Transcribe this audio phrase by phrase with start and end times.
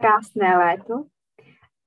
[0.00, 1.04] Krásné léto.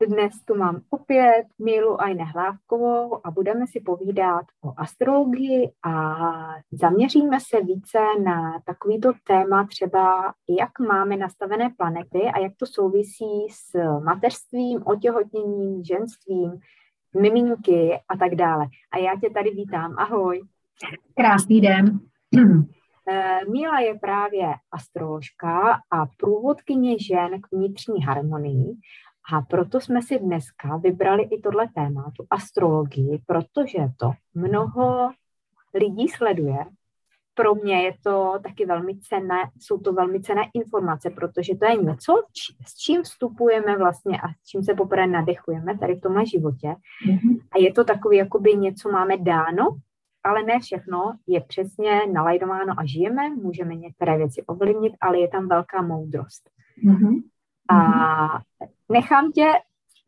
[0.07, 5.93] Dnes tu mám opět Mílu Ajne Hlávkovou a budeme si povídat o astrologii a
[6.71, 13.47] zaměříme se více na takovýto téma třeba, jak máme nastavené planety a jak to souvisí
[13.49, 16.59] s mateřstvím, otěhotněním, ženstvím,
[17.21, 18.65] miminky a tak dále.
[18.91, 19.95] A já tě tady vítám.
[19.97, 20.41] Ahoj.
[21.15, 21.99] Krásný den.
[23.09, 28.75] Eh, Míla je právě astroložka a průvodkyně žen k vnitřní harmonii
[29.33, 35.09] a proto jsme si dneska vybrali i tohle téma, tu astrologii, protože to mnoho
[35.73, 36.57] lidí sleduje.
[37.35, 41.75] Pro mě je to taky velmi cenné, jsou to velmi cenné informace, protože to je
[41.75, 42.13] něco,
[42.67, 46.67] s čím vstupujeme vlastně a s čím se poprvé nadechujeme tady v tomhle životě.
[46.67, 47.39] Mm-hmm.
[47.51, 49.77] A je to takový, jakoby něco máme dáno
[50.23, 55.47] ale ne všechno je přesně nalajdováno a žijeme, můžeme některé věci ovlivnit, ale je tam
[55.47, 56.49] velká moudrost.
[56.85, 57.21] Mm-hmm.
[57.69, 57.79] A
[58.89, 59.47] nechám tě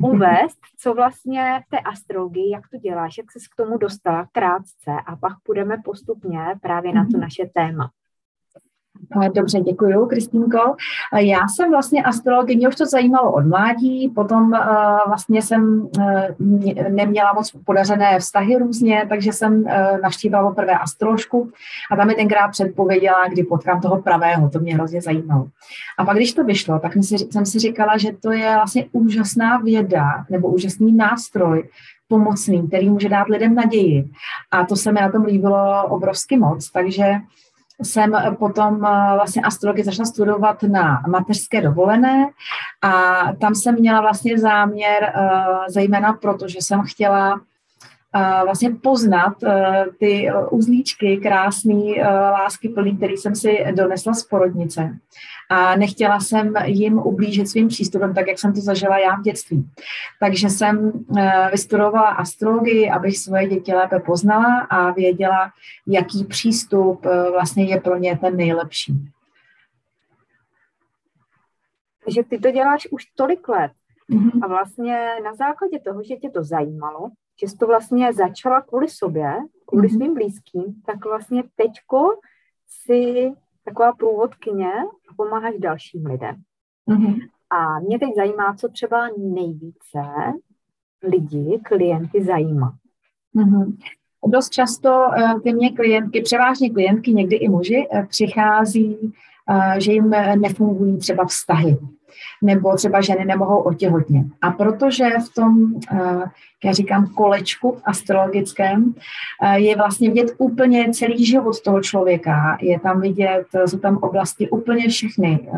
[0.03, 4.91] uvést, co vlastně v té astrologii, jak to děláš, jak se k tomu dostala krátce
[5.05, 7.21] a pak půjdeme postupně právě na to mhm.
[7.21, 7.91] naše téma.
[9.35, 10.75] Dobře, děkuji, Kristýnko.
[11.17, 14.59] Já jsem vlastně astrologie, mě už to zajímalo od mládí, potom uh,
[15.07, 19.63] vlastně jsem uh, neměla moc podařené vztahy různě, takže jsem
[20.03, 21.51] navštívila poprvé astroložku
[21.91, 25.47] a tam mi tenkrát předpověděla, kdy potkám toho pravého, to mě hrozně zajímalo.
[25.97, 26.91] A pak, když to vyšlo, tak
[27.31, 31.69] jsem si říkala, že to je vlastně úžasná věda nebo úžasný nástroj,
[32.07, 34.09] pomocný, který může dát lidem naději.
[34.51, 37.13] A to se mi na tom líbilo obrovsky moc, takže
[37.83, 42.29] jsem potom eh, vlastně astrologii začala studovat na mateřské dovolené
[42.81, 47.41] a tam jsem měla vlastně záměr, eh, zejména proto, že jsem chtěla
[48.15, 49.33] eh, vlastně poznat
[49.99, 54.97] ty uzlíčky krásný, lásky plný, který jsem si donesla z porodnice
[55.49, 59.69] a nechtěla jsem jim ublížit svým přístupem, tak jak jsem to zažila já v dětství.
[60.19, 65.51] Takže jsem eh, vystudovala astrologii, abych svoje děti lépe poznala a věděla,
[65.87, 68.93] jaký přístup eh, vlastně je pro ně ten nejlepší.
[72.05, 73.71] Takže ty to děláš už tolik let
[74.11, 74.39] mm-hmm.
[74.43, 77.09] a vlastně na základě toho, že tě to zajímalo,
[77.41, 79.33] že jsi to vlastně začala kvůli sobě,
[79.65, 79.97] kvůli mm-hmm.
[79.97, 82.19] svým blízkým, tak vlastně teďko
[82.67, 83.31] si
[83.65, 84.71] taková průvodkyně
[85.09, 86.35] a pomáháš dalším lidem.
[86.89, 87.19] Mm-hmm.
[87.49, 89.99] A mě teď zajímá, co třeba nejvíce
[91.03, 92.73] lidi, klienty zajímá.
[93.35, 93.77] Mm-hmm.
[94.27, 99.13] Dost často uh, ty mě klientky, převážně klientky, někdy i muži, uh, přichází,
[99.77, 101.77] že jim nefungují třeba vztahy
[102.41, 104.27] nebo třeba ženy nemohou otěhotnět.
[104.41, 106.23] A protože v tom, eh,
[106.65, 108.93] já říkám, kolečku astrologickém
[109.43, 114.49] eh, je vlastně vidět úplně celý život toho člověka, je tam vidět, jsou tam oblasti
[114.49, 115.49] úplně všechny,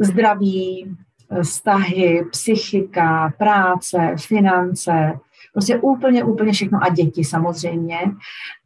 [0.00, 0.96] zdraví,
[1.42, 5.12] vztahy, psychika, práce, finance,
[5.52, 8.00] prostě úplně, úplně všechno a děti samozřejmě,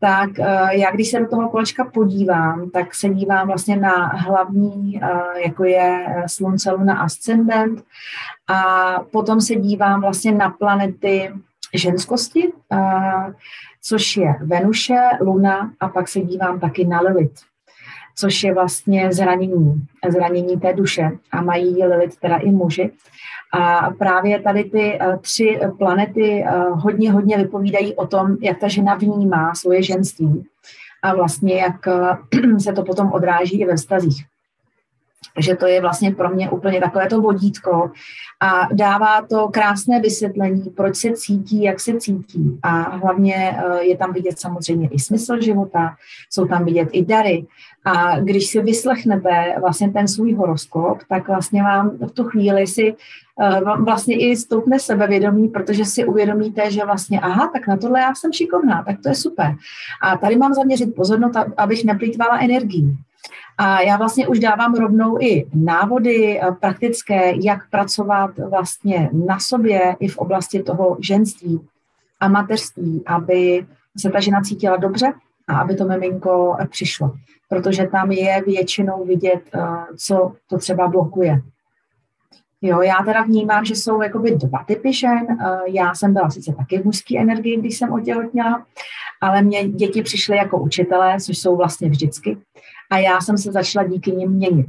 [0.01, 5.01] tak eh, já když se do toho kolečka podívám, tak se dívám vlastně na hlavní,
[5.03, 7.85] eh, jako je eh, slunce, luna, ascendent
[8.49, 11.33] a potom se dívám vlastně na planety
[11.75, 12.53] ženskosti,
[13.83, 17.41] což je Venuše, Luna a pak se dívám taky na Lilith
[18.17, 22.91] což je vlastně zranění, zranění té duše a mají Lilith teda i muži.
[23.53, 28.69] A právě tady ty uh, tři planety uh, hodně, hodně vypovídají o tom, jak ta
[28.69, 30.45] žena vnímá svoje ženství
[31.03, 34.25] a vlastně jak uh, se to potom odráží i ve vztazích.
[35.35, 37.91] Takže to je vlastně pro mě úplně takové to vodítko
[38.41, 42.59] a dává to krásné vysvětlení, proč se cítí, jak se cítí.
[42.63, 45.97] A hlavně je tam vidět samozřejmě i smysl života,
[46.31, 47.47] jsou tam vidět i dary.
[47.85, 52.97] A když si vyslechnete vlastně ten svůj horoskop, tak vlastně vám v tu chvíli si
[53.41, 58.15] Eh, vlastně i stoupne sebevědomí, protože si uvědomíte, že vlastně, aha, tak na tohle já
[58.15, 59.55] jsem šikovná, tak to je super.
[60.03, 62.97] A tady mám zaměřit pozornost, abych neplýtvala energii.
[63.59, 69.97] A já vlastně už dávám rovnou i návody eh, praktické, jak pracovat vlastně na sobě
[70.01, 71.61] i v oblasti toho ženství
[72.21, 73.67] a mateřství, aby
[73.99, 75.13] se ta žena cítila dobře
[75.49, 77.15] a aby to miminko přišlo.
[77.49, 79.61] Protože tam je většinou vidět, eh,
[79.97, 81.43] co to třeba blokuje.
[82.63, 85.27] Jo, já teda vnímám, že jsou jakoby dva typy žen.
[85.31, 88.67] Eh, já jsem byla sice taky v mužské energii, když jsem otěhotněla,
[89.21, 92.39] ale mě děti přišly jako učitelé, což jsou vlastně vždycky.
[92.91, 94.67] A já jsem se začala díky nim měnit.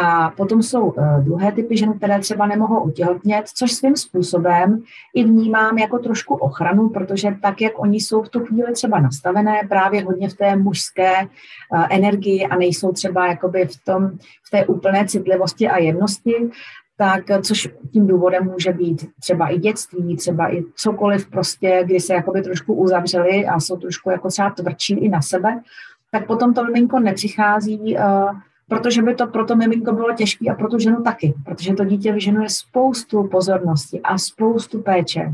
[0.00, 4.82] A potom jsou uh, druhé typy žen, které třeba nemohou otěhotnět, což svým způsobem
[5.14, 9.60] i vnímám jako trošku ochranu, protože tak, jak oni jsou v tu chvíli třeba nastavené
[9.68, 14.10] právě hodně v té mužské uh, energii a nejsou třeba jakoby v, tom,
[14.46, 16.50] v té úplné citlivosti a jemnosti,
[16.96, 22.14] tak což tím důvodem může být třeba i dětství, třeba i cokoliv prostě, kdy se
[22.14, 25.60] jakoby trošku uzavřeli a jsou trošku jako třeba tvrdší i na sebe,
[26.10, 30.54] tak potom to miminko nepřichází, uh, protože by to pro to miminko bylo těžké a
[30.54, 35.32] pro tu ženu taky, protože to dítě vyženuje spoustu pozornosti a spoustu péče.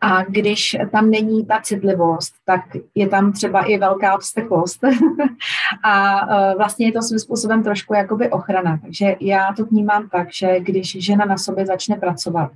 [0.00, 2.60] A když tam není ta citlivost, tak
[2.94, 4.84] je tam třeba i velká vzteklost.
[5.84, 8.78] a e, vlastně je to svým způsobem trošku jakoby ochrana.
[8.82, 12.52] Takže já to vnímám tak, že když žena na sobě začne pracovat,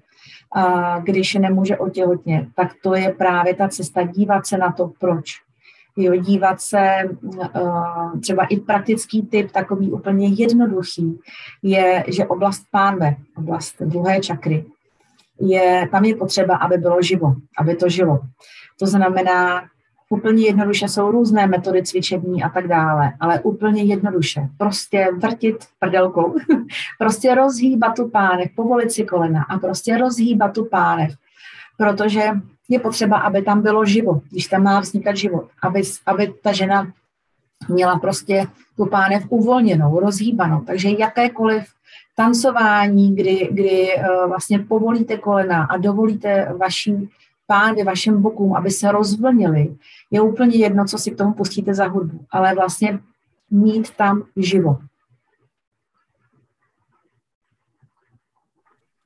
[0.53, 5.48] a když nemůže otěhotně, tak to je právě ta cesta dívat se na to, proč.
[6.01, 7.09] Jo, dívat se, e,
[8.21, 11.19] třeba i praktický typ, takový úplně jednoduchý,
[11.63, 14.65] je, že oblast pánve, oblast druhé čakry,
[15.41, 18.21] je, tam je potřeba, aby bylo živo, aby to žilo.
[18.79, 19.63] To znamená,
[20.11, 24.49] úplně jednoduše jsou různé metody cvičení a tak dále, ale úplně jednoduše.
[24.59, 26.35] Prostě vrtit prdelkou,
[26.99, 31.15] prostě rozhýbat tu pánev, povolit si kolena a prostě rozhýbat tu pánev,
[31.77, 32.31] protože
[32.69, 36.93] je potřeba, aby tam bylo živo, když tam má vznikat život, aby, aby ta žena
[37.69, 40.61] měla prostě tu pánev uvolněnou, rozhýbanou.
[40.61, 41.65] Takže jakékoliv
[42.17, 47.11] tancování, kdy, kdy uh, vlastně povolíte kolena a dovolíte vaší
[47.47, 49.77] pády, vašim bokům, aby se rozvlnili,
[50.11, 52.99] je úplně jedno, co si k tomu pustíte za hudbu, ale vlastně
[53.51, 54.79] mít tam živo.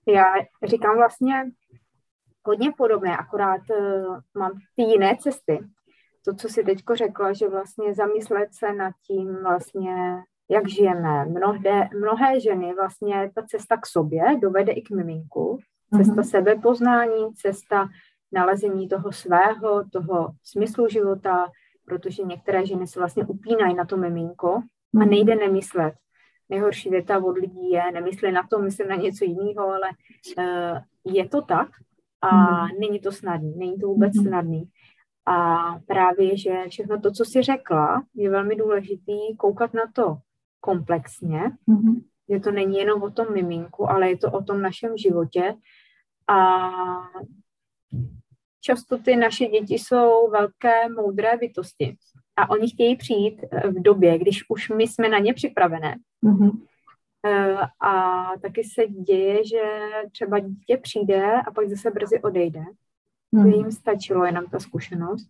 [0.06, 0.24] Já
[0.64, 1.44] říkám vlastně
[2.44, 5.58] hodně podobné, akorát uh, mám ty jiné cesty.
[6.24, 11.24] To, co si teďko řekla, že vlastně zamyslet se nad tím vlastně, jak žijeme.
[11.24, 15.58] Mnohde, mnohé ženy vlastně ta cesta k sobě dovede i k miminku.
[15.96, 16.30] Cesta mm-hmm.
[16.30, 17.88] sebepoznání, cesta
[18.32, 21.50] nalezení toho svého, toho smyslu života,
[21.84, 24.54] protože některé ženy se vlastně upínají na to miminko
[24.94, 25.10] a mhm.
[25.10, 25.94] nejde nemyslet.
[26.48, 29.88] Nejhorší věta od lidí je, nemysli na to, myslím na něco jiného, ale
[30.38, 30.78] uh,
[31.14, 31.68] je to tak
[32.22, 32.68] a mm.
[32.80, 34.26] není to snadný, není to vůbec mm.
[34.26, 34.64] snadný.
[35.26, 40.16] A právě, že všechno to, co jsi řekla, je velmi důležitý koukat na to
[40.60, 42.02] komplexně, mm-hmm.
[42.30, 45.54] že to není jenom o tom miminku, ale je to o tom našem životě.
[46.28, 46.70] A
[48.60, 51.96] často ty naše děti jsou velké, moudré bytosti.
[52.36, 55.96] A oni chtějí přijít v době, když už my jsme na ně připravené.
[56.24, 56.50] Mm-hmm.
[57.80, 59.62] A taky se děje, že
[60.12, 62.64] třeba dítě přijde a pak zase brzy odejde.
[63.34, 63.56] Mm-hmm.
[63.56, 65.28] Jim stačilo jenom ta zkušenost.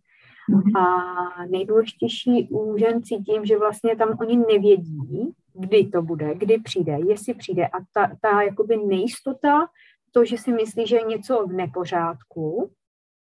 [0.51, 0.79] Mm-hmm.
[0.81, 6.99] A nejdůležitější u žen cítím, že vlastně tam oni nevědí, kdy to bude, kdy přijde,
[7.07, 7.67] jestli přijde.
[7.67, 9.69] A ta, ta jakoby nejistota,
[10.11, 12.71] to, že si myslí, že je něco v nepořádku,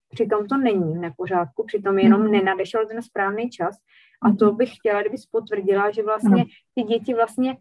[0.10, 2.32] přitom to není v nepořádku, přitom jenom mm.
[2.32, 3.76] nenadešel ten správný čas.
[4.22, 4.58] A to mhm.
[4.58, 6.46] bych chtěla, kdybys potvrdila, že vlastně
[6.76, 7.58] ty děti vlastně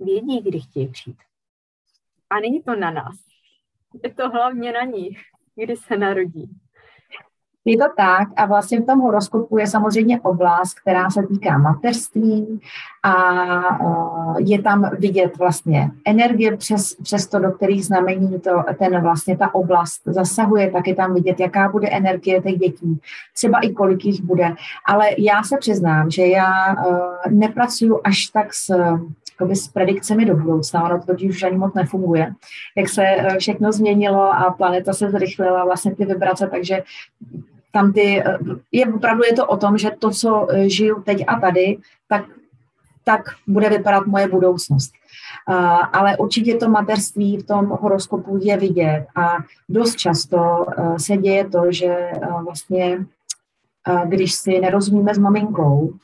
[0.00, 1.18] vědí, kdy chtějí přijít.
[2.30, 3.16] A není to na nás.
[4.04, 5.18] Je to hlavně na nich,
[5.54, 6.50] kdy se narodí.
[7.68, 12.60] Je to tak a vlastně v tom horoskopu je samozřejmě oblast, která se týká mateřství
[13.02, 13.14] a
[14.38, 19.54] je tam vidět vlastně energie přes, přes to, do kterých znamení to, ten vlastně ta
[19.54, 23.00] oblast zasahuje, tak je tam vidět, jaká bude energie těch dětí,
[23.34, 24.54] třeba i kolik jich bude.
[24.86, 26.76] Ale já se přiznám, že já
[27.30, 28.74] nepracuju až tak s
[29.40, 32.32] jakoby s predikcemi do budoucna, ono to totiž už ani moc nefunguje,
[32.76, 33.02] jak se
[33.38, 36.82] všechno změnilo a planeta se zrychlila, vlastně ty vibrace, takže
[37.72, 38.38] tam ty, eh,
[38.72, 41.78] je opravdu je to o tom, že to, co eh, žiju teď a tady,
[42.08, 42.24] tak,
[43.04, 44.92] tak bude vypadat moje budoucnost.
[45.48, 45.54] Uh,
[45.92, 49.36] ale určitě to materství v tom horoskopu je vidět a
[49.68, 53.06] dost často uh, se děje to, že uh, vlastně,
[54.04, 55.94] když si nerozumíme s maminkou,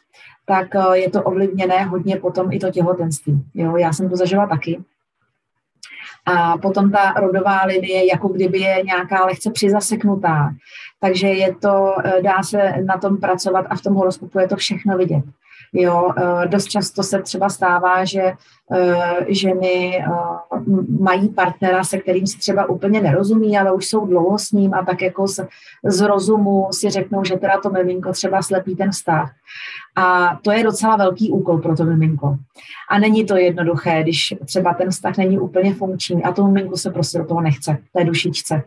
[0.47, 3.45] tak je to ovlivněné hodně potom i to těhotenství.
[3.55, 4.81] Jo, já jsem to zažila taky.
[6.27, 10.51] A potom ta rodová linie, jako kdyby je nějaká lehce přizaseknutá.
[11.01, 14.57] Takže je to, eh, dá se na tom pracovat a v tom horoskopu je to
[14.57, 15.25] všechno vidět.
[15.73, 18.23] Jo, eh, dost často se třeba stává, že
[18.73, 20.05] eh, ženy
[21.01, 24.85] mají partnera, se kterým si třeba úplně nerozumí, ale už jsou dlouho s ním a
[24.85, 25.47] tak jako z,
[25.85, 29.31] z rozumu si řeknou, že teda to miminko třeba slepí ten vztah.
[29.97, 32.37] A to je docela velký úkol pro to miminko.
[32.91, 36.91] A není to jednoduché, když třeba ten vztah není úplně funkční a to miminku se
[36.91, 38.63] prostě do toho nechce, té dušičce.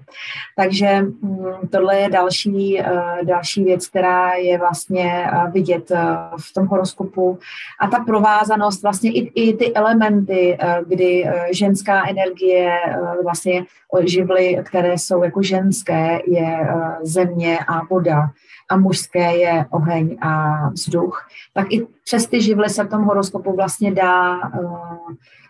[0.56, 2.86] Takže mm, tohle je další, eh,
[3.24, 6.06] další věc, která je vlastně eh, vidět eh,
[6.50, 7.40] v tom horoskopu.
[7.80, 12.78] A ta provázanost, vlastně i, i ty elementy, kdy ženská energie,
[13.24, 13.66] vlastně
[14.06, 16.70] živly, které jsou jako ženské, je
[17.04, 18.30] země a voda
[18.70, 21.15] a mužské je oheň a vzduch,
[21.54, 24.40] tak i přes ty živly se v tom horoskopu vlastně dá,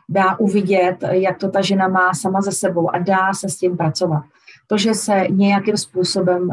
[0.10, 3.77] dá uvidět, jak to ta žena má sama ze sebou a dá se s tím
[3.77, 4.24] pracovat.
[4.67, 6.50] To, že se nějakým způsobem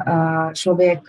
[0.53, 1.01] člověk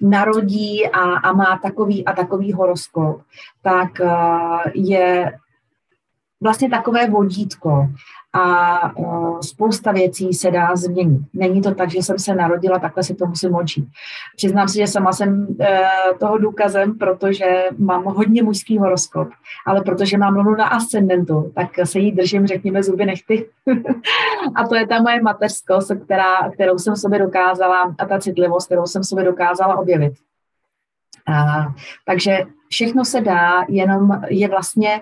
[0.00, 3.20] narodí a, a má takový a takový horoskop,
[3.62, 3.88] tak
[4.74, 5.32] je
[6.40, 7.88] vlastně takové vodítko
[8.36, 11.20] a uh, spousta věcí se dá změnit.
[11.34, 13.88] Není to tak, že jsem se narodila, takhle si to musím odžít.
[14.36, 15.66] Přiznám si, že sama jsem uh,
[16.18, 19.28] toho důkazem, protože mám hodně mužský horoskop,
[19.66, 23.48] ale protože mám lunu na ascendentu, tak se jí držím, řekněme, zuby nechty.
[24.54, 28.86] a to je ta moje mateřskost, která, kterou jsem sobě dokázala, a ta citlivost, kterou
[28.86, 30.12] jsem sobě dokázala objevit.
[31.28, 31.66] A,
[32.06, 32.38] takže
[32.68, 35.00] všechno se dá, jenom je vlastně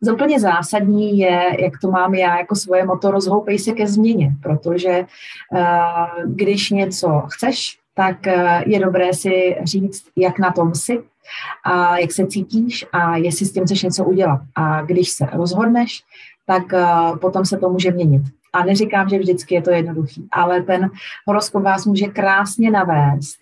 [0.00, 4.32] z úplně zásadní je, jak to mám já jako svoje moto, rozhoupej se ke změně,
[4.42, 5.06] protože
[5.52, 8.32] uh, když něco chceš, tak uh,
[8.66, 11.02] je dobré si říct, jak na tom jsi
[11.64, 14.40] a jak se cítíš a jestli s tím chceš něco udělat.
[14.54, 16.02] A když se rozhodneš,
[16.46, 18.22] tak uh, potom se to může měnit.
[18.52, 20.90] A neříkám, že vždycky je to jednoduchý, ale ten
[21.26, 23.40] horoskop vás může krásně navést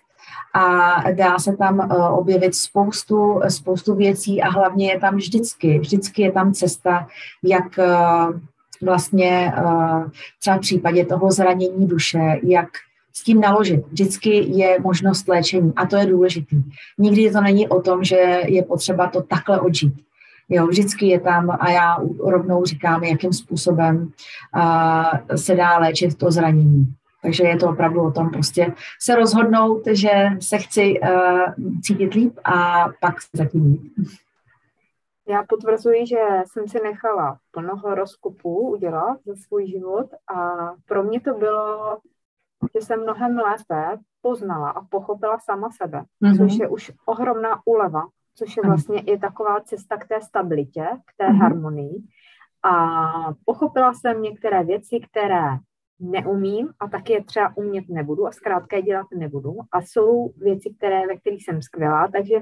[0.53, 6.21] a dá se tam eh, objevit spoustu, spoustu věcí a hlavně je tam vždycky, vždycky
[6.21, 7.07] je tam cesta,
[7.43, 7.87] jak eh,
[8.81, 12.67] vlastně eh, třeba v případě toho zranění duše, jak
[13.13, 13.87] s tím naložit.
[13.87, 16.63] Vždycky je možnost léčení a to je důležitý.
[16.97, 19.93] Nikdy to není o tom, že je potřeba to takhle odžít.
[20.49, 24.11] Jo, vždycky je tam a já rovnou říkám, jakým způsobem
[24.55, 26.93] uh, se dá léčit to zranění.
[27.21, 30.09] Takže je to opravdu o tom prostě se rozhodnout, že
[30.39, 33.93] se chci uh, cítit líp a pak se zatím jít.
[35.27, 41.21] Já potvrzuji, že jsem si nechala plno horoskopů udělat za svůj život a pro mě
[41.21, 41.97] to bylo,
[42.75, 46.37] že jsem mnohem lépe poznala a pochopila sama sebe, mm-hmm.
[46.37, 48.03] což je už ohromná úleva,
[48.35, 51.41] což je vlastně i taková cesta k té stabilitě, k té mm-hmm.
[51.41, 52.03] harmonii.
[52.63, 52.73] A
[53.45, 55.57] pochopila jsem některé věci, které
[55.99, 59.55] neumím a taky je třeba umět nebudu a zkrátka je dělat nebudu.
[59.71, 62.35] A jsou věci, které, ve kterých jsem skvělá, takže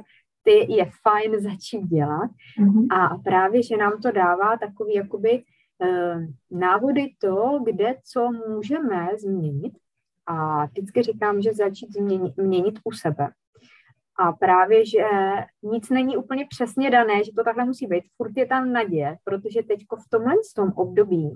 [0.44, 2.30] ty je fajn začít dělat.
[2.60, 2.88] Mm-hmm.
[2.92, 5.44] A právě, že nám to dává takový jakoby
[5.80, 6.24] uh,
[6.60, 9.74] návody to, kde co můžeme změnit.
[10.26, 13.30] A vždycky říkám, že začít změnit, měnit u sebe.
[14.20, 15.04] A právě, že
[15.64, 18.04] nic není úplně přesně dané, že to takhle musí být.
[18.18, 21.34] Furt je tam naděje, protože teď v tomhle tom období,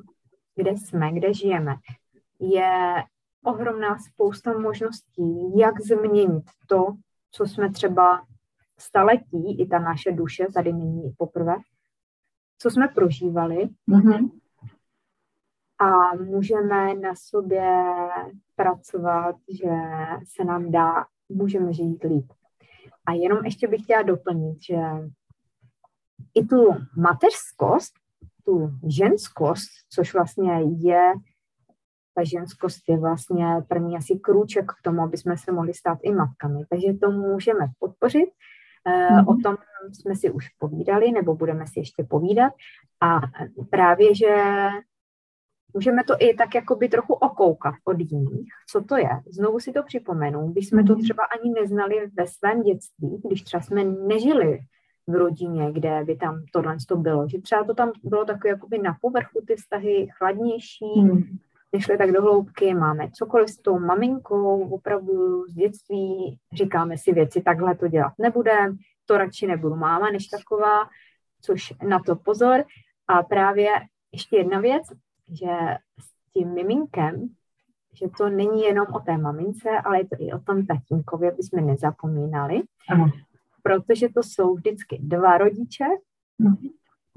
[0.55, 1.75] kde jsme, kde žijeme,
[2.41, 3.03] je
[3.45, 6.87] ohromná spousta možností, jak změnit to,
[7.31, 8.25] co jsme třeba
[8.79, 11.55] staletí, i ta naše duše, tady není poprvé,
[12.57, 13.69] co jsme prožívali.
[13.89, 14.31] Mm-hmm.
[15.79, 17.83] A můžeme na sobě
[18.55, 19.71] pracovat, že
[20.35, 22.31] se nám dá, můžeme žít líp.
[23.05, 24.77] A jenom ještě bych chtěla doplnit, že
[26.33, 27.93] i tu mateřskost,
[28.45, 31.13] tu ženskost, což vlastně je
[32.13, 36.13] ta ženskost je vlastně první asi krůček k tomu, aby jsme se mohli stát i
[36.13, 36.59] matkami.
[36.69, 38.29] Takže to můžeme podpořit.
[38.87, 39.25] Mm-hmm.
[39.27, 39.57] O tom
[39.93, 42.53] jsme si už povídali, nebo budeme si ještě povídat.
[43.01, 43.19] A
[43.69, 44.35] právě, že
[45.73, 49.09] můžeme to i tak jakoby trochu okoukat od jiných, co to je.
[49.27, 51.01] Znovu si to připomenu, když jsme to mhm.
[51.01, 54.59] třeba ani neznali ve svém dětství, když třeba jsme nežili
[55.07, 58.77] v rodině, kde by tam tohle to bylo, že třeba to tam bylo takové jakoby
[58.77, 61.37] na povrchu ty vztahy chladnější, mm
[61.73, 67.41] nešli tak do hloubky, máme cokoliv s tou maminkou, opravdu z dětství říkáme si věci,
[67.41, 70.89] takhle to dělat nebudem, to radši nebudu máma než taková,
[71.41, 72.63] což na to pozor.
[73.07, 73.69] A právě
[74.11, 74.83] ještě jedna věc,
[75.29, 75.51] že
[75.99, 77.29] s tím miminkem,
[77.93, 81.43] že to není jenom o té mamince, ale je to i o tom tatínkovi, aby
[81.43, 83.11] jsme nezapomínali, Aha.
[83.63, 85.85] protože to jsou vždycky dva rodiče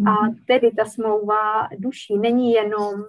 [0.06, 0.36] a mhm.
[0.46, 3.04] tedy ta smlouva duší není jenom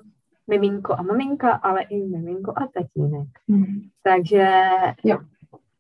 [0.48, 3.28] miminko a maminka, ale i miminko a tatínek.
[3.48, 3.66] Mm.
[4.04, 4.48] Takže
[5.04, 5.20] jo.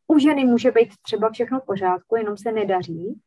[0.07, 3.22] u ženy může být třeba všechno v pořádku, jenom se nedaří,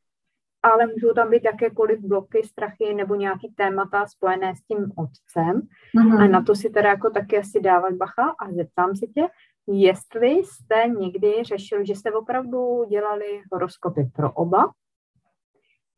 [0.63, 5.63] ale můžou tam být jakékoliv bloky, strachy nebo nějaký témata spojené s tím otcem.
[5.95, 6.13] Mm.
[6.13, 9.29] A na to si teda jako taky asi dávat bacha a zeptám se tě,
[9.67, 14.73] jestli jste někdy řešili, že jste opravdu dělali horoskopy pro oba,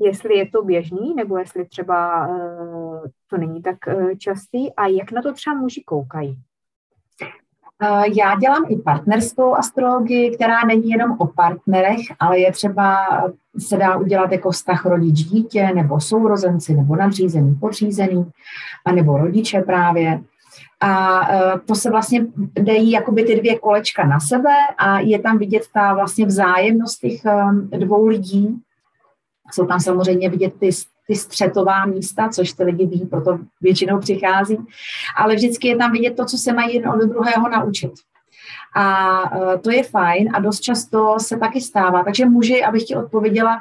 [0.01, 5.13] jestli je to běžný, nebo jestli třeba uh, to není tak uh, častý a jak
[5.13, 6.39] na to třeba muži koukají?
[7.83, 13.07] Eh, já dělám i partnerskou astrologii, která není jenom o partnerech, ale je třeba,
[13.59, 18.31] se dá udělat jako vztah rodič-dítě, nebo sourozenci, nebo nadřízený, podřízený,
[18.85, 20.21] a nebo rodiče právě.
[20.81, 25.39] A eh, to se vlastně dejí jakoby ty dvě kolečka na sebe a je tam
[25.39, 28.61] vidět ta vlastně vzájemnost těch eh, dvou lidí.
[29.53, 30.71] Jsou tam samozřejmě vidět ty
[31.11, 34.59] ty střetová místa, což ty lidi ví, proto většinou přichází,
[35.17, 37.93] ale vždycky je tam vidět to, co se mají jen od druhého naučit.
[38.77, 42.05] A uh, to je fajn a dost často se taky stává.
[42.05, 43.61] Takže muži, abych ti odpověděla,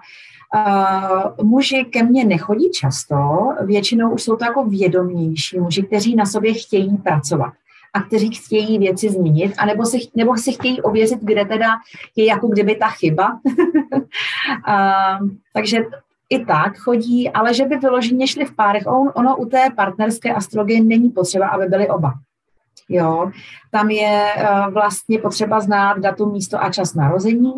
[0.56, 3.18] Uh, muži ke mně nechodí často,
[3.62, 7.54] většinou už jsou to jako vědomější muži, kteří na sobě chtějí pracovat
[7.94, 11.68] a kteří chtějí věci změnit, anebo si, nebo si chtějí ověřit, kde teda
[12.16, 13.28] je jako kdyby ta chyba.
[14.68, 15.80] uh, takže
[16.30, 18.84] i tak chodí, ale že by vyloženě šli v párech.
[18.88, 22.14] On, ono u té partnerské astrologie není potřeba, aby byli oba.
[22.92, 23.32] Jo,
[23.72, 27.54] tam je uh, vlastně potřeba znát datum, místo a čas narození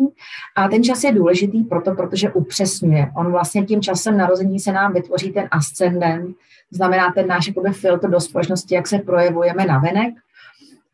[0.56, 3.12] a ten čas je důležitý proto, protože upřesňuje.
[3.16, 6.36] On vlastně tím časem narození se nám vytvoří ten ascendent,
[6.72, 10.14] znamená ten náš jakoby filtr do společnosti, jak se projevujeme na venek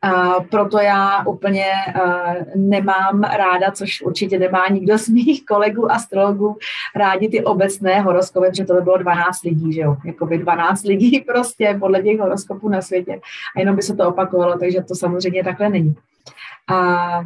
[0.03, 1.65] a proto já úplně
[2.05, 6.57] uh, nemám ráda, což určitě nemá nikdo z mých kolegů astrologů,
[6.97, 11.21] rádi ty obecné horoskopy, protože to by bylo 12 lidí, že jo, jakoby 12 lidí
[11.27, 13.21] prostě podle těch horoskopů na světě.
[13.57, 15.95] A jenom by se to opakovalo, takže to samozřejmě takhle není.
[16.69, 17.25] A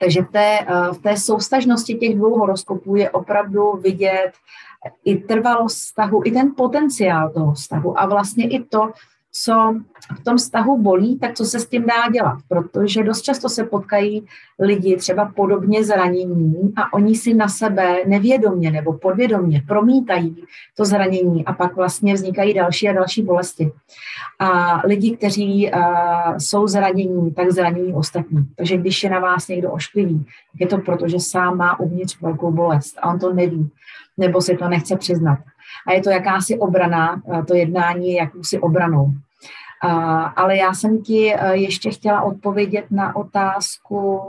[0.00, 4.32] takže v té, v té soustažnosti těch dvou horoskopů je opravdu vidět
[5.04, 8.90] i trvalost vztahu, i ten potenciál toho vztahu a vlastně i to,
[9.32, 9.74] co
[10.20, 13.64] v tom vztahu bolí, tak co se s tím dá dělat, protože dost často se
[13.64, 14.26] potkají
[14.58, 20.44] lidi třeba podobně zranění a oni si na sebe nevědomně nebo podvědomně promítají
[20.76, 23.72] to zranění a pak vlastně vznikají další a další bolesti.
[24.38, 28.46] A lidi, kteří uh, jsou zranění, tak zranění ostatní.
[28.56, 30.26] Takže když je na vás někdo ošklivý,
[30.60, 33.70] je to proto, že sám má uvnitř velkou bolest a on to neví,
[34.18, 35.38] nebo si to nechce přiznat
[35.86, 39.12] a je to jakási obrana, to jednání je jakousi obranou.
[40.36, 44.20] Ale já jsem ti e, ještě chtěla odpovědět na otázku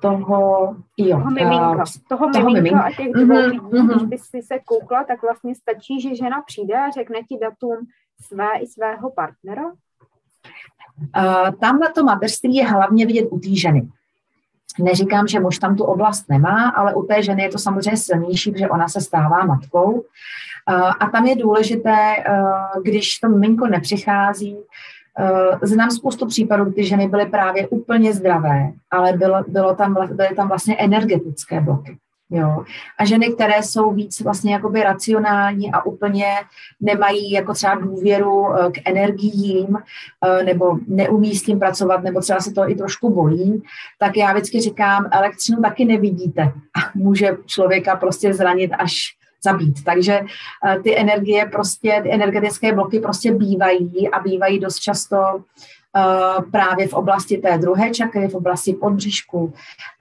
[0.00, 3.94] toho, jo, toho miminka, toho, toho miminka a těch dvou mm-hmm, lidí, mm-hmm.
[3.94, 7.76] když bys si se koukla, tak vlastně stačí, že žena přijde a řekne ti datum
[8.20, 9.64] své i svého partnera?
[11.16, 13.88] Uh, tamhle to mateřství je hlavně vidět u té ženy.
[14.78, 18.50] Neříkám, že muž tam tu oblast nemá, ale u té ženy je to samozřejmě silnější,
[18.50, 20.04] protože ona se stává matkou.
[21.00, 22.16] A tam je důležité,
[22.82, 24.56] když to miminko nepřichází,
[25.62, 30.48] Znám spoustu případů, kdy ženy byly právě úplně zdravé, ale bylo, bylo tam, byly tam
[30.48, 31.98] vlastně energetické bloky.
[32.30, 32.64] Jo.
[32.98, 36.26] A ženy, které jsou víc vlastně jakoby racionální a úplně
[36.80, 39.78] nemají jako třeba důvěru eh, k energiím
[40.24, 43.62] eh, nebo neumí s tím pracovat, nebo třeba se to i trošku bolí,
[43.98, 49.84] tak já vždycky říkám, elektřinu taky nevidíte a může člověka prostě zranit až zabít.
[49.84, 50.20] Takže
[50.66, 55.16] eh, ty energie prostě, ty energetické bloky prostě bývají a bývají dost často
[56.50, 59.52] právě v oblasti té druhé čakry, v oblasti podbřišku.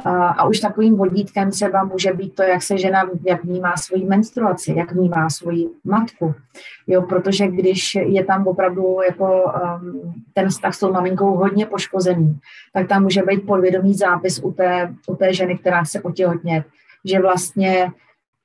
[0.06, 4.06] Eh, a už takovým vodítkem třeba může být to, jak se žena, jak vnímá svoji
[4.06, 6.36] menstruaci, jak vnímá svoji matku.
[6.88, 12.40] Jo, protože když je tam opravdu jako um, ten vztah s tou maminkou hodně poškozený,
[12.74, 16.66] tak tam může být podvědomý zápis u té, u té ženy, která chce otěhotnět,
[17.06, 17.92] že vlastně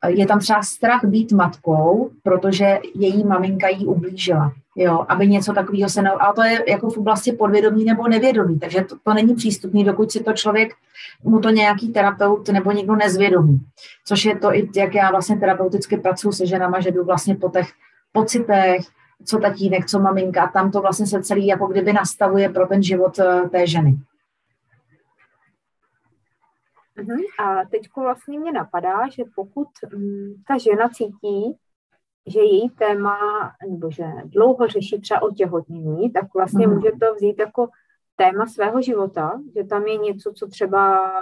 [0.06, 5.88] je tam třeba strach být matkou, protože její maminka jí ublížila jo, aby něco takového
[5.88, 6.10] se ne...
[6.10, 10.12] A to je jako v oblasti podvědomí nebo nevědomí, takže to, to není přístupný, dokud
[10.12, 10.72] si to člověk,
[11.22, 13.60] mu to nějaký terapeut nebo někdo nezvědomí.
[14.06, 17.48] Což je to i, jak já vlastně terapeuticky pracuji se ženama, že jdu vlastně po
[17.48, 17.68] těch
[18.12, 18.80] pocitech,
[19.24, 23.18] co tatínek, co maminka, tam to vlastně se celý jako kdyby nastavuje pro ten život
[23.18, 23.98] eh, té ženy.
[26.98, 27.20] Uh-huh.
[27.38, 31.59] A teď vlastně mě napadá, že pokud um, ta žena cítí,
[32.26, 33.16] že její téma,
[33.70, 36.74] nebo že dlouho řeší třeba otěhotnění, tak vlastně mm.
[36.74, 37.68] může to vzít jako
[38.16, 41.12] téma svého života, že tam je něco, co třeba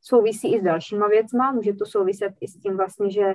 [0.00, 3.34] souvisí i s dalšíma věcma, může to souviset i s tím vlastně, že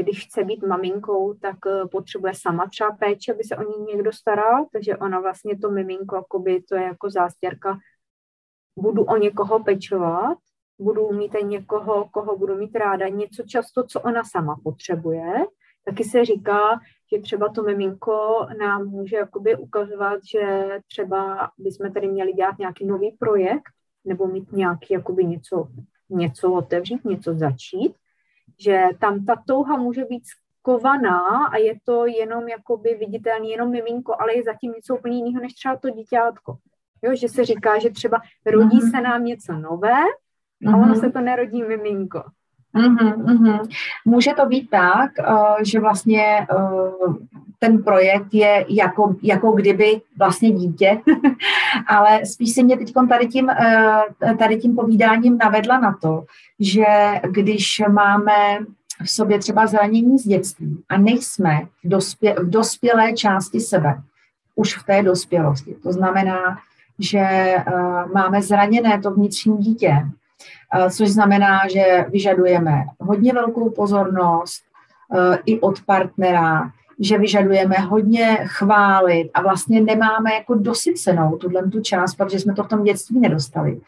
[0.00, 4.12] když chce být maminkou, tak eh, potřebuje sama třeba péče, aby se o ní někdo
[4.12, 7.78] staral, takže ona vlastně to miminko, jakoby to je jako zástěrka,
[8.78, 10.38] budu o někoho pečovat,
[10.78, 15.46] budu mít někoho, koho budu mít ráda, něco často, co ona sama potřebuje,
[15.88, 16.80] Taky se říká,
[17.12, 22.86] že třeba to miminko nám může jakoby ukazovat, že třeba bychom tady měli dělat nějaký
[22.86, 23.62] nový projekt
[24.04, 25.68] nebo mít nějaký jakoby něco,
[26.10, 27.94] něco otevřít, něco začít,
[28.60, 30.22] že tam ta touha může být
[30.60, 35.42] skovaná a je to jenom jakoby viditelný, jenom miminko, ale je zatím něco úplně jiného
[35.42, 36.56] než třeba to dítětko.
[37.02, 38.90] Jo, že se říká, že třeba rodí mm-hmm.
[38.90, 40.02] se nám něco nové
[40.66, 40.82] a mm-hmm.
[40.82, 42.22] ono se to nerodí miminko.
[42.76, 43.68] Mm-hmm, mm-hmm.
[44.04, 47.16] Může to být tak, uh, že vlastně uh,
[47.58, 51.00] ten projekt je jako, jako kdyby vlastně dítě,
[51.86, 56.24] ale spíš si mě teď tady tím, uh, tady tím povídáním navedla na to,
[56.60, 56.86] že
[57.30, 58.58] když máme
[59.02, 64.00] v sobě třeba zranění z dětství a nejsme v, dospě, v dospělé části sebe,
[64.54, 65.74] už v té dospělosti.
[65.82, 66.58] To znamená,
[66.98, 67.54] že
[68.14, 70.06] máme zraněné to vnitřní dítě,
[70.90, 74.62] což znamená, že vyžadujeme hodně velkou pozornost
[75.08, 81.80] uh, i od partnera, že vyžadujeme hodně chválit a vlastně nemáme jako dosycenou tuhle tu
[81.80, 83.80] část, protože jsme to v tom dětství nedostali,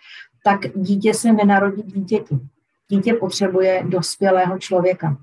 [0.45, 2.39] tak dítě se nenarodí dítěti.
[2.89, 5.17] Dítě potřebuje dospělého člověka.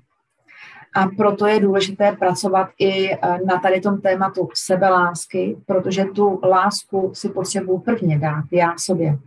[0.94, 7.10] A proto je důležité pracovat i eh, na tady tom tématu sebelásky, protože tu lásku
[7.14, 9.18] si potřebuji prvně dát já sobě.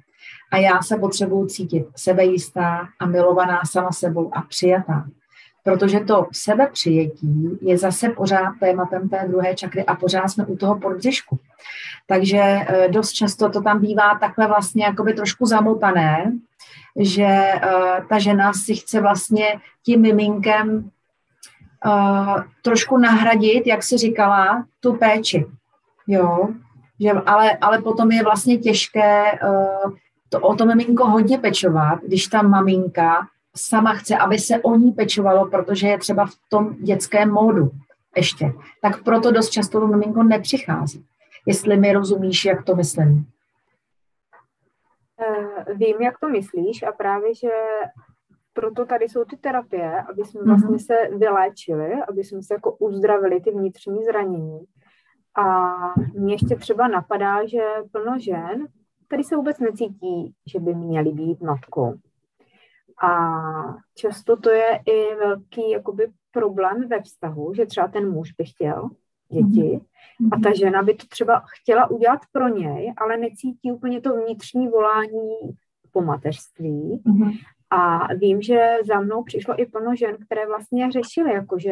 [0.51, 5.05] A já se potřebuji cítit sebejistá a milovaná sama sebou a přijatá.
[5.63, 10.79] Protože to sebepřijetí je zase pořád tématem té druhé čakry a pořád jsme u toho
[10.79, 11.39] podbřišku.
[12.07, 16.31] Takže eh, dost často to tam bývá takhle vlastně jakoby trošku zamotané,
[16.99, 19.45] že uh, ta žena si chce vlastně
[19.85, 20.89] tím miminkem
[21.85, 25.45] uh, trošku nahradit, jak si říkala, tu péči.
[26.07, 26.49] Jo,
[26.99, 29.91] že, ale, ale potom je vlastně těžké uh,
[30.29, 34.91] to, o to miminko hodně pečovat, když ta maminka sama chce, aby se o ní
[34.91, 37.71] pečovalo, protože je třeba v tom dětském módu
[38.15, 38.53] ještě.
[38.81, 41.05] Tak proto dost často to miminko nepřichází.
[41.45, 43.25] Jestli mi rozumíš, jak to myslím.
[45.19, 47.49] Uh, vím, jak to myslíš a právě, že
[48.53, 50.49] proto tady jsou ty terapie, aby jsme mhm.
[50.49, 54.65] vlastně se vyléčili, aby jsme se jako uzdravili ty vnitřní zranění.
[55.35, 55.73] A
[56.13, 57.61] mě ještě třeba napadá, že
[57.91, 58.67] plno žen,
[59.09, 61.93] tady se vůbec necítí, že by měly být matkou.
[63.03, 63.29] A
[63.95, 68.89] často to je i velký jakoby problém ve vztahu, že třeba ten muž by chtěl
[69.31, 69.79] děti
[70.31, 74.67] a ta žena by to třeba chtěla udělat pro něj, ale necítí úplně to vnitřní
[74.67, 75.35] volání
[75.91, 77.01] po mateřství.
[77.05, 77.37] Mm-hmm.
[77.69, 81.71] A vím, že za mnou přišlo i plno žen, které vlastně řešily, jakože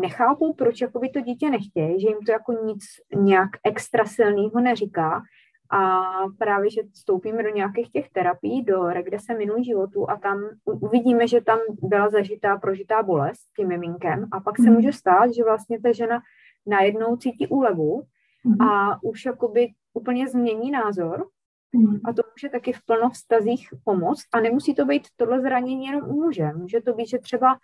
[0.00, 2.84] nechápou, proč jakoby to dítě nechtějí, že jim to jako nic
[3.14, 5.22] nějak extra silného neříká.
[5.70, 6.02] A
[6.38, 11.40] právě, že vstoupíme do nějakých těch terapií, do regrese minulých životů a tam uvidíme, že
[11.40, 14.72] tam byla zažitá, prožitá bolest tím miminkem a pak se mhm.
[14.74, 16.20] může stát, že vlastně ta žena
[16.66, 18.02] najednou cítí úlevu
[18.46, 18.70] mm-hmm.
[18.70, 21.28] a už jakoby úplně změní názor
[21.74, 22.00] mm-hmm.
[22.04, 26.10] a to může taky v plno vztazích pomoct a nemusí to být tohle zranění jenom
[26.10, 26.52] u muže.
[26.56, 27.58] Může to být, že třeba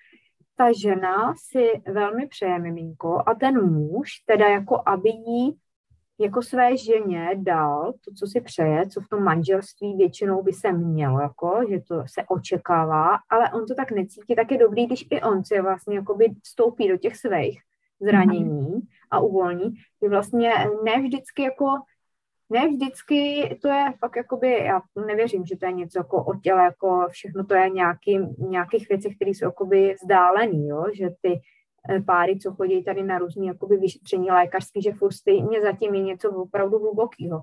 [0.56, 5.58] ta žena si velmi přeje miminko a ten muž teda jako aby jí
[6.20, 10.72] jako své ženě dal to, co si přeje, co v tom manželství většinou by se
[10.72, 15.06] mělo, jako, že to se očekává, ale on to tak necítí, tak je dobrý, když
[15.10, 17.60] i on si vlastně jakoby vstoupí do těch svých
[18.00, 18.80] zranění
[19.10, 20.52] a uvolní, že vlastně
[20.84, 21.66] ne vždycky jako
[22.50, 26.62] ne vždycky to je fakt jakoby, já nevěřím, že to je něco jako o těle,
[26.62, 30.84] jako všechno to je nějaký, nějakých věcech, které jsou jakoby vzdálený, jo?
[30.94, 31.40] že ty
[32.06, 36.30] páry, co chodí tady na různý jakoby vyšetření lékařský, že furt stejně zatím je něco
[36.30, 37.42] opravdu hlubokého.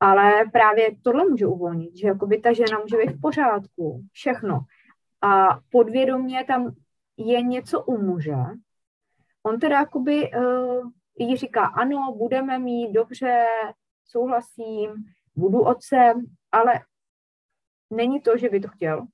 [0.00, 4.60] Ale právě tohle může uvolnit, že jakoby ta žena může být v pořádku, všechno.
[5.22, 6.74] A podvědomě tam
[7.16, 8.34] je něco u muže,
[9.42, 13.44] on teda jakoby uh, jí říká, ano, budeme mít, dobře,
[14.04, 14.90] souhlasím,
[15.36, 16.80] budu otcem, ale
[17.90, 19.06] není to, že by to chtěl.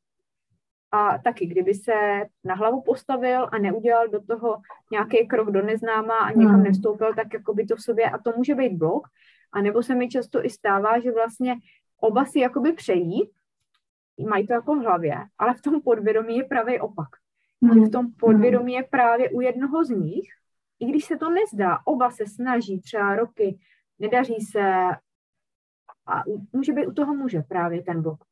[0.93, 6.19] A taky, kdyby se na hlavu postavil a neudělal do toho nějaký krok do neznáma
[6.19, 6.63] a někam hmm.
[6.63, 9.09] nestoupil, tak jako by to v sobě, a to může být blok,
[9.53, 11.57] a nebo se mi často i stává, že vlastně
[12.01, 13.31] oba si jakoby přejí,
[14.29, 17.09] mají to jako v hlavě, ale v tom podvědomí je pravý opak.
[17.63, 17.85] Hmm.
[17.85, 20.29] v tom podvědomí je právě u jednoho z nich,
[20.81, 23.59] i když se to nezdá, oba se snaží třeba roky,
[23.99, 24.63] nedaří se
[26.07, 26.23] a
[26.53, 28.25] může být u toho muže právě ten blok.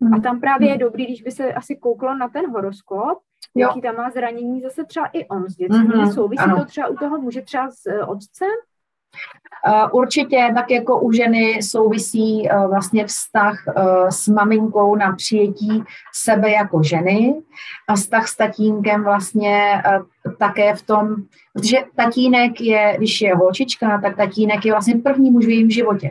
[0.00, 0.14] Hmm.
[0.14, 3.18] A tam právě je dobrý, když by se asi kouklo na ten horoskop,
[3.54, 3.68] jo.
[3.68, 5.78] jaký tam má zranění zase třeba i on s dětmi.
[5.78, 6.12] Mm-hmm.
[6.12, 6.56] Souvisí ano.
[6.56, 8.50] to třeba u toho muže třeba s uh, otcem?
[9.92, 13.72] Určitě tak jako u ženy souvisí e, vlastně vztah e,
[14.12, 17.34] s maminkou na přijetí sebe jako ženy
[17.88, 19.82] a vztah s tatínkem vlastně
[20.38, 21.14] také v tom,
[21.52, 26.10] protože tatínek je, když je holčička, tak tatínek je vlastně první muž v jejím životě.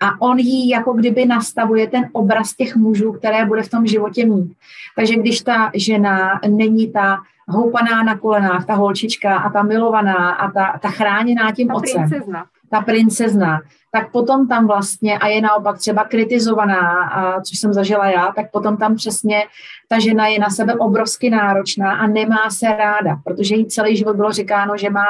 [0.00, 4.26] A on jí jako kdyby nastavuje ten obraz těch mužů, které bude v tom životě
[4.26, 4.52] mít.
[4.96, 10.50] Takže když ta žena není ta houpaná na kolenách, ta holčička a ta milovaná a
[10.50, 12.08] ta, ta chráněná tím ta otcem.
[12.08, 17.72] Princezna ta princezna, tak potom tam vlastně, a je naopak třeba kritizovaná, a což jsem
[17.72, 19.42] zažila já, tak potom tam přesně
[19.88, 24.16] ta žena je na sebe obrovsky náročná a nemá se ráda, protože jí celý život
[24.16, 25.04] bylo říkáno, že má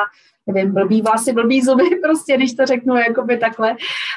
[0.46, 3.76] nevím, blbý vlasy, blbý zuby, prostě, když to řeknu jakoby takhle.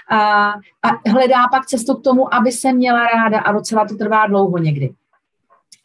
[0.10, 0.50] A,
[0.84, 4.58] a hledá pak cestu k tomu, aby se měla ráda a docela to trvá dlouho
[4.58, 4.90] někdy.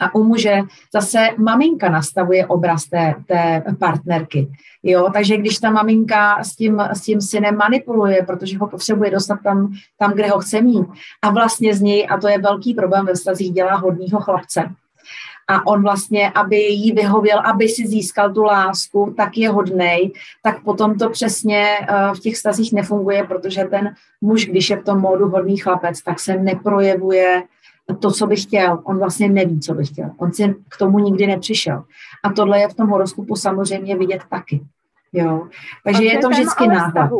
[0.01, 0.61] A u muže
[0.93, 4.49] zase maminka nastavuje obraz té, té partnerky.
[4.83, 9.39] Jo, takže když ta maminka s tím, s tím synem manipuluje, protože ho potřebuje dostat
[9.45, 10.87] tam, tam, kde ho chce mít,
[11.23, 14.71] a vlastně z něj, a to je velký problém ve vztazích, dělá hodního chlapce,
[15.51, 20.63] a on vlastně, aby jí vyhověl, aby si získal tu lásku, tak je hodnej, tak
[20.63, 25.01] potom to přesně eh, v těch stazích nefunguje, protože ten muž, když je v tom
[25.01, 27.43] módu hodný chlapec, tak se neprojevuje
[27.95, 28.83] to, co by chtěl.
[28.85, 30.11] On vlastně neví, co by chtěl.
[30.19, 31.85] On si k tomu nikdy nepřišel.
[32.25, 34.61] A tohle je v tom horoskopu samozřejmě vidět taky.
[35.13, 35.49] Jo.
[35.85, 37.11] Takže je to vždycky náhled.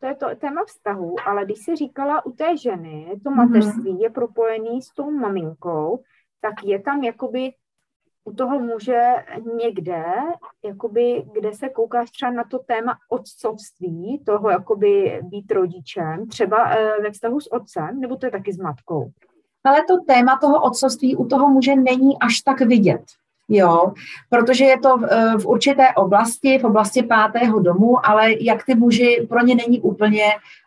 [0.00, 4.02] To je to téma vztahu, ale když jsi říkala u té ženy, to mateřství mm-hmm.
[4.02, 6.02] je propojený s tou maminkou,
[6.40, 7.52] tak je tam jakoby
[8.24, 9.02] u toho muže
[9.56, 10.04] někde,
[10.64, 17.02] jakoby, kde se koukáš třeba na to téma otcovství, toho jakoby být rodičem, třeba e,
[17.02, 19.10] ve vztahu s otcem, nebo to je taky s matkou?
[19.64, 23.02] Ale to téma toho otcovství u toho muže není až tak vidět.
[23.48, 23.92] Jo,
[24.30, 28.74] protože je to v, eh, v určité oblasti, v oblasti pátého domu, ale jak ty
[28.74, 30.24] muži, pro ně není úplně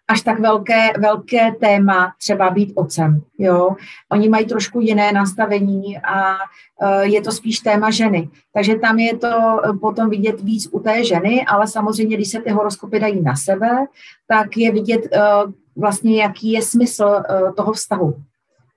[0.07, 3.21] až tak velké, velké téma třeba být otcem.
[3.37, 3.75] Jo?
[4.11, 8.29] Oni mají trošku jiné nastavení a uh, je to spíš téma ženy.
[8.53, 12.41] Takže tam je to uh, potom vidět víc u té ženy, ale samozřejmě, když se
[12.41, 13.85] ty horoskopy dají na sebe,
[14.27, 15.01] tak je vidět
[15.75, 17.23] vlastně, jaký je smysl
[17.55, 18.15] toho vztahu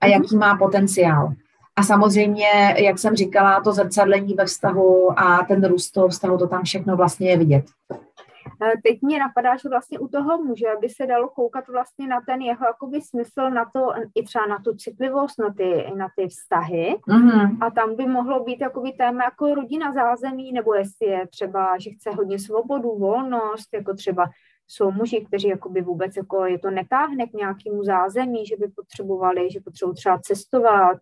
[0.01, 0.13] a mhm.
[0.13, 1.33] jaký má potenciál.
[1.77, 6.47] A samozřejmě, jak jsem říkala, to zrcadlení ve vztahu a ten růst toho vztahu, to
[6.47, 7.65] tam všechno vlastně je vidět.
[8.63, 12.21] Eh, teď mě napadá, že vlastně u toho muže by se dalo koukat vlastně na
[12.21, 16.29] ten jeho jakoby smysl, na to, i třeba na tu citlivost, na ty, na ty
[16.29, 17.57] vztahy mm-hmm.
[17.61, 21.91] a tam by mohlo být jakoby téma jako rodina zázemí, nebo jestli je třeba, že
[21.91, 24.31] chce hodně svobodu, volnost, jako třeba
[24.69, 29.51] jsou muži, kteří jakoby vůbec jako je to netáhne k nějakému zázemí, že by potřebovali,
[29.51, 30.99] že potřebují třeba cestovat,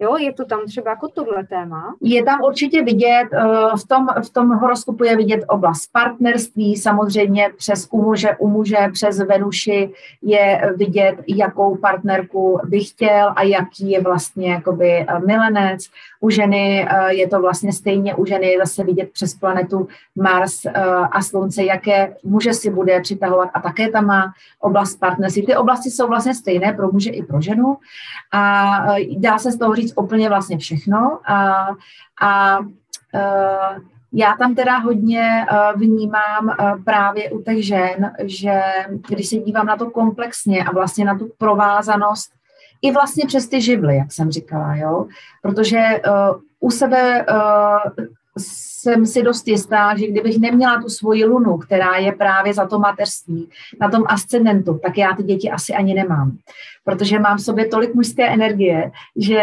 [0.00, 1.94] Jo, je to tam třeba jako tohle téma?
[2.00, 3.46] Je tam určitě vidět, eh,
[3.78, 8.76] v tom, v tom horoskopu je vidět oblast partnerství, samozřejmě přes u muže, u muže
[8.92, 9.90] přes Venuši
[10.22, 15.84] je vidět, jakou partnerku by chtěl a jaký je vlastně jakoby eh, milenec.
[16.20, 20.66] U ženy eh, je to vlastně stejně, u ženy je zase vidět přes planetu Mars
[21.12, 25.46] a Slunce, jaké muže si bude přitahovat a také tam má oblast partnerství.
[25.46, 27.76] Ty oblasti jsou vlastně stejné pro muže i pro ženu
[28.32, 28.66] a
[29.16, 31.18] dá se z toho říct, říct úplně vlastně všechno.
[31.26, 31.68] A,
[32.22, 38.60] a uh, já tam teda hodně uh, vnímám uh, právě u těch žen, že
[39.08, 42.30] když se dívám na to komplexně a vlastně na tu provázanost
[42.82, 45.06] i vlastně přes ty živly, jak jsem říkala, jo,
[45.42, 46.00] protože
[46.60, 47.26] u sebe
[48.86, 52.78] jsem si dost jistá, že kdybych neměla tu svoji lunu, která je právě za to
[52.78, 53.48] mateřství,
[53.80, 56.36] na tom ascendentu, tak já ty děti asi ani nemám.
[56.84, 59.42] Protože mám v sobě tolik mužské energie, že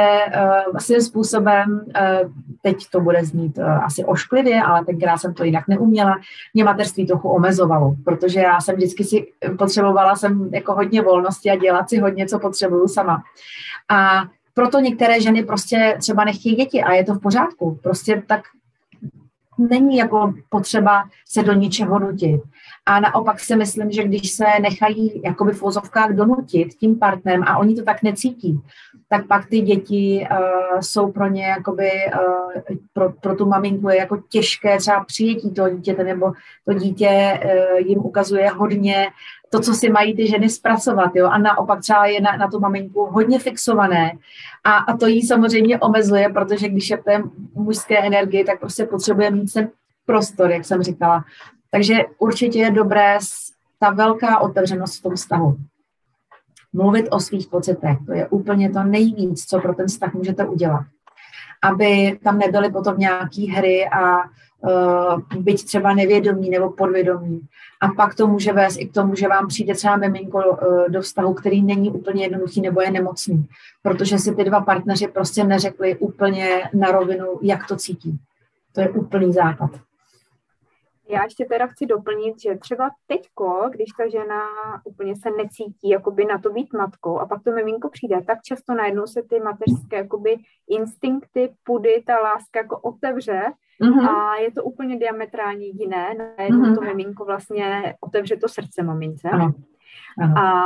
[0.71, 5.43] uh, svým způsobem, uh, teď to bude znít uh, asi ošklivě, ale tenkrát jsem to
[5.43, 6.15] jinak neuměla,
[6.53, 9.27] mě mateřství trochu omezovalo, protože já jsem vždycky si
[9.57, 13.23] potřebovala jsem jako hodně volnosti a dělat si hodně, co potřebuju sama.
[13.89, 17.79] A proto některé ženy prostě třeba nechtějí děti a je to v pořádku.
[17.83, 18.41] Prostě tak
[19.57, 22.41] není jako potřeba se do ničeho nutit.
[22.85, 27.57] A naopak si myslím, že když se nechají jakoby v vozovkách donutit tím partnerem a
[27.57, 28.59] oni to tak necítí,
[29.09, 33.97] tak pak ty děti uh, jsou pro ně jakoby, uh, pro, pro tu maminku je
[33.97, 36.31] jako těžké třeba přijetí toho dítěte, nebo
[36.65, 39.07] to dítě uh, jim ukazuje hodně
[39.53, 42.59] to, co si mají ty ženy zpracovat, jo, a naopak třeba je na, na tu
[42.59, 44.11] maminku hodně fixované
[44.63, 48.85] a, a to jí samozřejmě omezuje, protože když je v té mužské energii, tak prostě
[48.85, 49.69] potřebuje mít ten
[50.05, 51.25] prostor, jak jsem říkala.
[51.71, 53.17] Takže určitě je dobré
[53.79, 55.57] ta velká otevřenost v tom vztahu.
[56.73, 60.85] Mluvit o svých pocitech, to je úplně to nejvíc, co pro ten vztah můžete udělat.
[61.63, 67.41] Aby tam nebyly potom nějaké hry a uh, být třeba nevědomí nebo podvědomí.
[67.81, 70.57] A pak to může vést i k tomu, že vám přijde třeba miminko uh,
[70.89, 73.47] do vztahu, který není úplně jednoduchý nebo je nemocný,
[73.81, 78.19] protože si ty dva partneři prostě neřekli úplně na rovinu, jak to cítí.
[78.73, 79.71] To je úplný základ.
[81.13, 84.41] Já ještě teda chci doplnit, že třeba teďko, když ta žena
[84.85, 88.73] úplně se necítí jakoby na to být matkou a pak to miminko přijde, tak často
[88.73, 90.35] najednou se ty mateřské jakoby
[90.69, 93.41] instinkty, pudy, ta láska jako otevře
[93.81, 94.09] mm-hmm.
[94.09, 96.33] a je to úplně diametrálně jiné.
[96.37, 96.75] Najednou mm-hmm.
[96.75, 99.29] to miminko vlastně otevře to srdce mamince.
[99.29, 99.53] Ano.
[100.19, 100.33] Ano.
[100.37, 100.63] A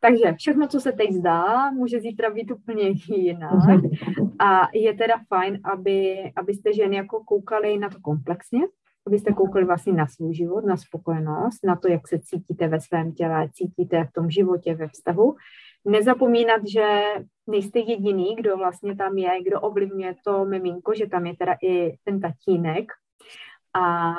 [0.00, 3.52] takže všechno, co se teď zdá, může zítra být úplně jinak.
[4.38, 8.60] A je teda fajn, aby, abyste ženy jako koukali na to komplexně,
[9.08, 13.12] abyste koukali vlastně na svůj život, na spokojenost, na to, jak se cítíte ve svém
[13.12, 15.36] těle, cítíte v tom životě, ve vztahu.
[15.84, 17.02] Nezapomínat, že
[17.46, 21.96] nejste jediný, kdo vlastně tam je, kdo ovlivňuje to miminko, že tam je teda i
[22.04, 22.92] ten tatínek.
[23.74, 24.12] A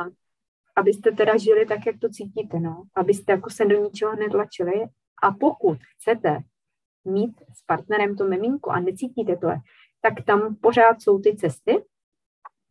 [0.75, 2.83] abyste teda žili tak, jak to cítíte, no.
[2.95, 4.85] Abyste jako se do ničeho netlačili.
[5.23, 6.39] A pokud chcete
[7.05, 9.47] mít s partnerem to miminko a necítíte to,
[10.01, 11.83] tak tam pořád jsou ty cesty,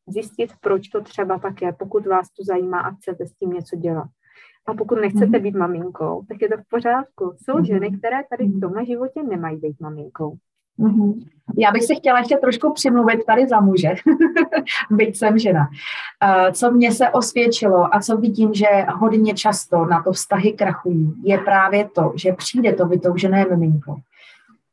[0.09, 3.77] zjistit, proč to třeba tak je, pokud vás to zajímá a chcete s tím něco
[3.77, 4.09] dělat.
[4.67, 5.43] A pokud nechcete mhm.
[5.43, 7.35] být maminkou, tak je to v pořádku.
[7.45, 7.65] Jsou mhm.
[7.65, 10.37] ženy, které tady v tomhle životě nemají být maminkou.
[11.59, 13.89] Já bych se chtěla ještě trošku přimluvit tady za muže,
[14.91, 15.69] byť jsem žena.
[16.25, 21.15] Uh, co mně se osvědčilo a co vidím, že hodně často na to vztahy krachují,
[21.23, 23.97] je právě to, že přijde to vytoužené miminko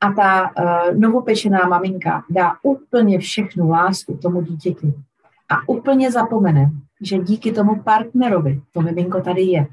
[0.02, 4.93] a ta uh, novopečená maminka dá úplně všechnu lásku tomu dítěti
[5.50, 9.68] a úplně zapomene, že díky tomu partnerovi to miminko tady je.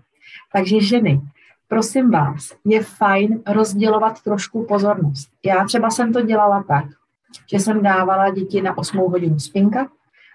[0.53, 1.21] Takže ženy,
[1.69, 5.31] prosím vás, je fajn rozdělovat trošku pozornost.
[5.45, 6.85] Já třeba jsem to dělala tak,
[7.51, 9.89] že jsem dávala děti na 8 hodinu spinka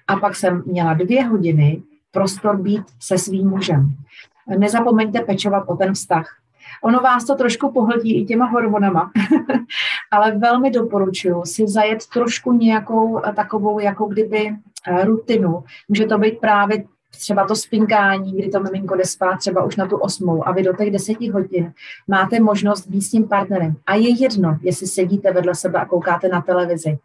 [0.08, 3.96] a pak jsem měla dvě hodiny prostor být se svým mužem.
[4.58, 6.38] Nezapomeňte pečovat o ten vztah.
[6.84, 9.12] Ono vás to trošku pohltí i těma hormonama,
[10.12, 14.50] ale velmi doporučuji si zajet trošku nějakou takovou, jako kdyby
[14.88, 15.64] eh, rutinu.
[15.90, 19.88] Může to být právě třeba to spinkání, kdy to miminko jde spát třeba už na
[19.88, 21.74] tu osmou a vy do těch deseti hodin
[22.08, 23.76] máte možnost být s tím partnerem.
[23.88, 26.98] A je jedno, jestli sedíte vedle sebe a koukáte na televizi,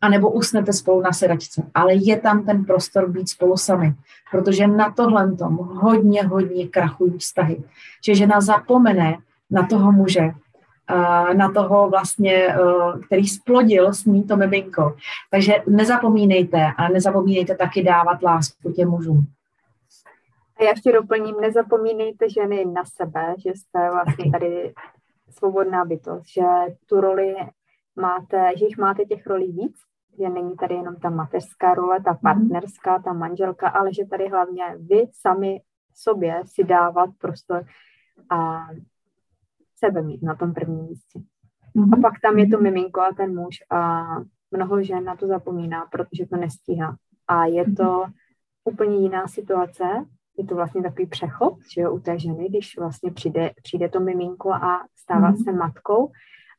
[0.00, 3.94] anebo usnete spolu na sedačce, ale je tam ten prostor být spolu sami,
[4.30, 7.62] protože na tohle tom hodně, hodně krachují vztahy.
[8.04, 9.16] Že žena zapomene
[9.50, 10.30] na toho muže,
[11.32, 12.56] na toho vlastně,
[13.06, 14.96] který splodil s ní to miminko.
[15.30, 19.26] Takže nezapomínejte a nezapomínejte taky dávat lásku těm mužům.
[20.56, 24.74] A já ještě doplním, nezapomínejte ženy na sebe, že jste vlastně tady
[25.30, 26.44] svobodná bytost, že
[26.88, 27.34] tu roli
[27.96, 29.76] máte, že jich máte těch rolí víc,
[30.18, 32.20] že není tady jenom ta mateřská role, ta mhm.
[32.22, 35.60] partnerská, ta manželka, ale že tady hlavně vy sami
[35.94, 37.64] sobě si dávat prostor
[38.30, 38.66] a
[39.86, 41.18] sebe mít na tom prvním místě.
[41.76, 41.98] Mm-hmm.
[41.98, 42.64] A pak tam je to mhm.
[42.64, 44.04] miminko a ten muž a
[44.50, 46.96] mnoho žen na to zapomíná, protože to nestíhá.
[47.28, 48.12] A je to mm-hmm.
[48.64, 49.84] úplně jiná situace,
[50.38, 54.00] je to vlastně takový přechod, že jo, u té ženy, když vlastně přijde, přijde to
[54.00, 55.44] miminko a stává mm-hmm.
[55.44, 56.10] se matkou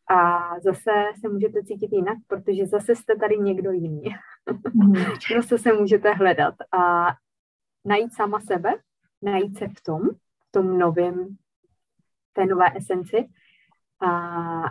[0.09, 4.03] a zase se můžete cítit jinak, protože zase jste tady někdo jiný.
[4.47, 5.35] Mm-hmm.
[5.35, 7.07] zase se můžete hledat a
[7.85, 8.73] najít sama sebe,
[9.21, 10.01] najít se v tom,
[10.39, 11.27] v tom novém,
[12.35, 13.27] té nové esenci
[14.01, 14.09] a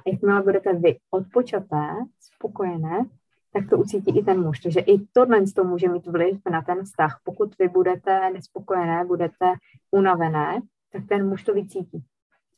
[0.07, 1.87] jakmile budete vy odpočaté,
[2.21, 3.07] spokojené,
[3.53, 4.61] tak to ucítí i ten muž.
[4.61, 7.21] Takže i tohle to může mít vliv na ten vztah.
[7.25, 9.55] Pokud vy budete nespokojené, budete
[9.91, 10.61] unavené,
[10.93, 12.05] tak ten muž to vycítí.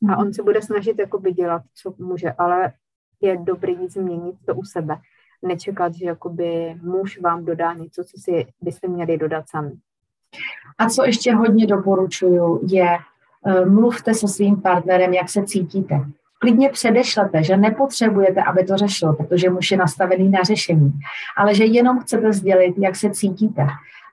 [0.09, 2.73] A on se bude snažit jakoby dělat, co může, ale
[3.21, 4.97] je dobrý změnit to u sebe.
[5.41, 9.71] Nečekat, že jakoby muž vám dodá něco, co si byste měli dodat sami.
[10.77, 12.97] A co ještě hodně doporučuju, je
[13.65, 16.05] mluvte se svým partnerem, jak se cítíte
[16.39, 20.93] klidně předešlete, že nepotřebujete, aby to řešil, protože muž je nastavený na řešení,
[21.37, 23.67] ale že jenom chcete sdělit, jak se cítíte.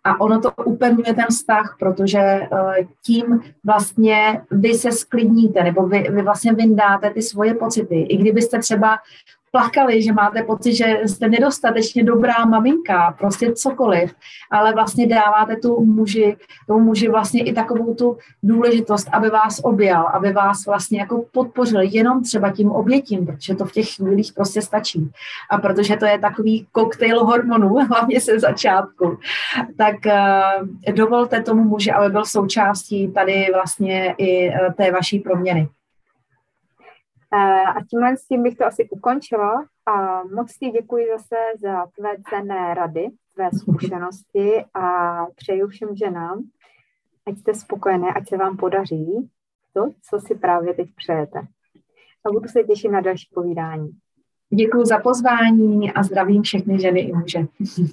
[0.05, 6.07] A ono to upevňuje ten vztah, protože uh, tím vlastně vy se sklidníte, nebo vy,
[6.11, 8.01] vy vlastně vyndáte ty svoje pocity.
[8.01, 8.99] I kdybyste třeba
[9.55, 14.15] plakali, že máte pocit, že jste nedostatečně dobrá maminka, prostě cokoliv,
[14.51, 16.37] ale vlastně dáváte tu muži,
[16.67, 21.81] tomu muži vlastně i takovou tu důležitost, aby vás objal, aby vás vlastně jako podpořil
[21.81, 25.11] jenom třeba tím obětím, protože to v těch chvílích prostě stačí.
[25.51, 29.19] A protože to je takový koktejl hormonů, hlavně se začátku,
[29.77, 35.69] tak uh, dovolte tomu muži, aby byl součástí tady vlastně i uh, té vaší proměny.
[37.35, 42.11] A tímhle s tím bych to asi ukončila a moc ti děkuji zase za tvé
[42.31, 46.43] cenné rady, tvé zkušenosti a přeju všem ženám,
[47.27, 49.31] ať jste spokojené, ať se vám podaří
[49.73, 51.39] to, co si právě teď přejete.
[52.27, 53.91] A budu se těšit na další povídání.
[54.51, 57.39] Děkuji za pozvání a zdravím všechny ženy i muže.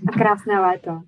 [0.07, 1.01] A krásné léto.